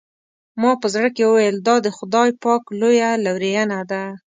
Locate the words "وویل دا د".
1.27-1.87